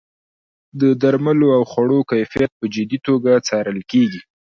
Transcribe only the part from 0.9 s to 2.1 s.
درملو او خوړو